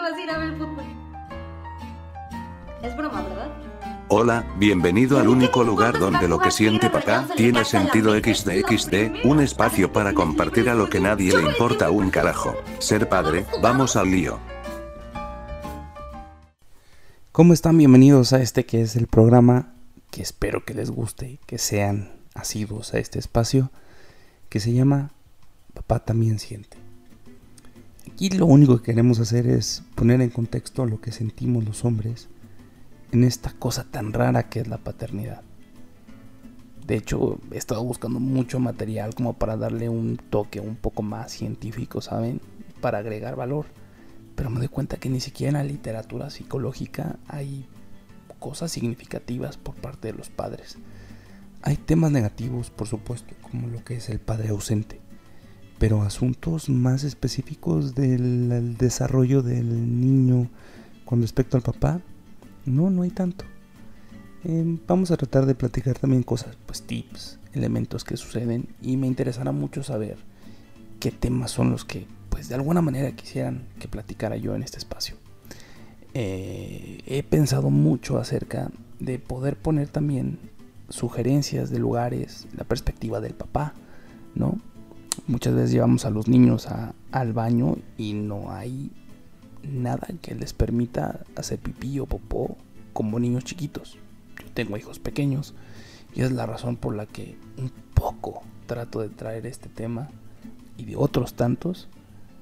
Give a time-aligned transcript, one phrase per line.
[0.00, 0.84] que vas a ir a ver fútbol.
[2.82, 3.50] Es broma, ¿verdad?
[4.08, 9.92] Hola, bienvenido al único lugar donde lo que siente papá tiene sentido XDXD, un espacio
[9.92, 12.56] para compartir a lo que nadie le importa un carajo.
[12.78, 14.38] Ser padre, vamos al lío.
[17.30, 17.76] ¿Cómo están?
[17.76, 19.74] Bienvenidos a este que es el programa
[20.10, 23.70] que espero que les guste, que sean asiduos a este espacio,
[24.48, 25.10] que se llama
[25.74, 26.79] Papá también siente.
[28.20, 32.28] Aquí lo único que queremos hacer es poner en contexto lo que sentimos los hombres
[33.12, 35.40] en esta cosa tan rara que es la paternidad.
[36.86, 41.32] De hecho, he estado buscando mucho material como para darle un toque un poco más
[41.32, 42.42] científico, ¿saben?
[42.82, 43.64] Para agregar valor.
[44.34, 47.64] Pero me doy cuenta que ni siquiera en la literatura psicológica hay
[48.38, 50.76] cosas significativas por parte de los padres.
[51.62, 55.00] Hay temas negativos, por supuesto, como lo que es el padre ausente,
[55.80, 60.46] pero asuntos más específicos del desarrollo del niño
[61.06, 62.02] con respecto al papá,
[62.66, 63.46] no, no hay tanto.
[64.44, 69.06] Em, vamos a tratar de platicar también cosas, pues tips, elementos que suceden y me
[69.06, 70.18] interesará mucho saber
[71.00, 74.76] qué temas son los que, pues de alguna manera quisieran que platicara yo en este
[74.76, 75.16] espacio.
[76.12, 80.40] Eh, he pensado mucho acerca de poder poner también
[80.90, 83.72] sugerencias de lugares, la perspectiva del papá,
[84.34, 84.60] ¿no?
[85.26, 86.68] Muchas veces llevamos a los niños
[87.12, 88.90] al baño y no hay
[89.62, 92.56] nada que les permita hacer pipí o popó
[92.92, 93.98] como niños chiquitos.
[94.40, 95.54] Yo tengo hijos pequeños
[96.14, 100.08] y es la razón por la que un poco trato de traer este tema
[100.76, 101.88] y de otros tantos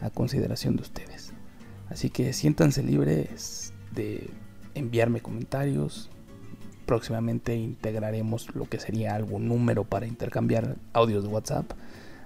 [0.00, 1.32] a consideración de ustedes.
[1.90, 4.30] Así que siéntanse libres de
[4.74, 6.10] enviarme comentarios.
[6.86, 11.70] Próximamente integraremos lo que sería algún número para intercambiar audios de WhatsApp.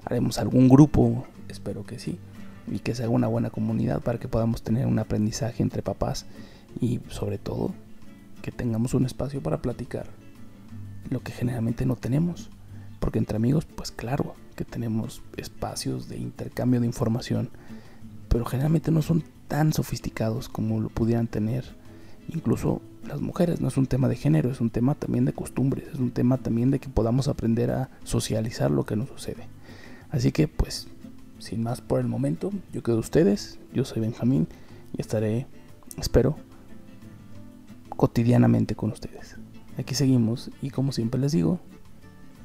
[0.06, 2.18] Haremos algún grupo, espero que sí,
[2.70, 6.26] y que sea una buena comunidad para que podamos tener un aprendizaje entre papás
[6.80, 7.74] y sobre todo
[8.40, 10.06] que tengamos un espacio para platicar
[11.10, 12.50] lo que generalmente no tenemos.
[13.00, 17.50] Porque entre amigos, pues claro que tenemos espacios de intercambio de información,
[18.28, 21.64] pero generalmente no son tan sofisticados como lo pudieran tener
[22.28, 23.60] incluso las mujeres.
[23.60, 26.38] No es un tema de género, es un tema también de costumbres, es un tema
[26.38, 29.46] también de que podamos aprender a socializar lo que nos sucede.
[30.10, 30.88] Así que pues,
[31.38, 34.48] sin más por el momento, yo quedo ustedes, yo soy Benjamín
[34.96, 35.46] y estaré,
[35.98, 36.36] espero,
[37.90, 39.36] cotidianamente con ustedes.
[39.78, 41.60] Aquí seguimos y como siempre les digo,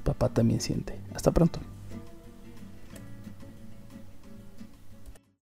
[0.03, 0.99] papá también siente.
[1.13, 1.59] Hasta pronto.